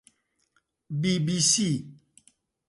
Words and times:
بی 1.01 1.13
بی 1.25 1.35
سی 1.49 1.69